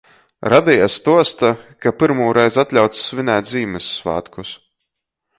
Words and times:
Radeja 0.51 0.85
stuosta, 0.93 1.49
ka 1.85 1.91
pyrmūreiz 1.99 2.57
atļauts 2.63 3.03
svinēt 3.11 3.51
Zīmyssvātkus. 3.51 4.55